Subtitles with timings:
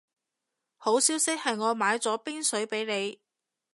[0.77, 3.19] 好消息係我買咗冰水畀你